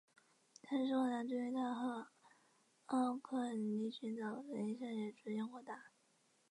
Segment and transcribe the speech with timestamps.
[0.63, 2.07] 但是苏格兰对于它和
[2.87, 5.91] 奥克尼群岛的影响也逐渐扩大。